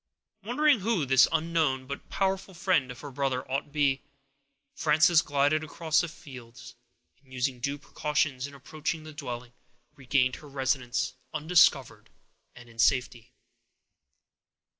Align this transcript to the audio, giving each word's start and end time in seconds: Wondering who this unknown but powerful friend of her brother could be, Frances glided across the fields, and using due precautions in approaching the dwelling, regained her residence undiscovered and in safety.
Wondering 0.41 0.79
who 0.79 1.05
this 1.05 1.27
unknown 1.31 1.85
but 1.85 2.09
powerful 2.09 2.55
friend 2.55 2.89
of 2.89 3.01
her 3.01 3.11
brother 3.11 3.43
could 3.43 3.71
be, 3.71 4.01
Frances 4.73 5.21
glided 5.21 5.63
across 5.63 6.01
the 6.01 6.07
fields, 6.07 6.73
and 7.23 7.31
using 7.31 7.59
due 7.59 7.77
precautions 7.77 8.47
in 8.47 8.55
approaching 8.55 9.03
the 9.03 9.13
dwelling, 9.13 9.53
regained 9.95 10.37
her 10.37 10.49
residence 10.49 11.13
undiscovered 11.35 12.09
and 12.55 12.67
in 12.67 12.79
safety. 12.79 13.35